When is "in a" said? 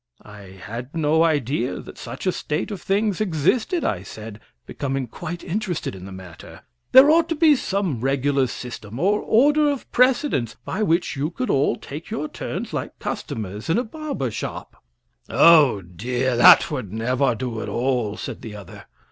13.69-13.83